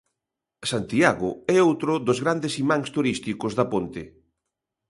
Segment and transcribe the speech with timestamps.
[0.71, 4.03] Santiago é outros dos grandes imáns turísticos da ponte.